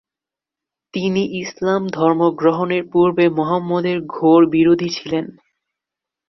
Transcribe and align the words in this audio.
তিনি 0.93 1.21
ইসলাম 1.41 1.81
ধর্ম 1.89 2.21
গ্রহণের 2.39 2.83
পূর্বে 2.91 3.25
মুহাম্মদের 3.29 3.97
ঘোর 4.15 4.41
বিরোধী 4.53 4.89
ছিলেন। 4.89 5.25